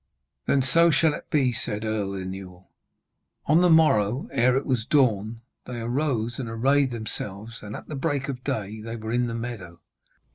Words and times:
'Then 0.47 0.63
so 0.63 0.89
shall 0.89 1.13
it 1.13 1.29
be,' 1.29 1.53
said 1.53 1.85
Earl 1.85 2.15
Inewl. 2.15 2.65
On 3.45 3.61
the 3.61 3.69
morrow, 3.69 4.27
ere 4.31 4.57
it 4.57 4.65
was 4.65 4.83
dawn, 4.83 5.41
they 5.65 5.79
arose 5.79 6.39
and 6.39 6.49
arrayed 6.49 6.89
themselves; 6.89 7.61
and 7.61 7.75
at 7.75 7.87
break 7.87 8.27
of 8.27 8.43
day 8.43 8.81
they 8.81 8.95
were 8.95 9.11
in 9.11 9.27
the 9.27 9.35
meadow. 9.35 9.79